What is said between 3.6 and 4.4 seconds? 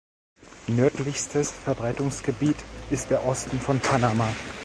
Panama.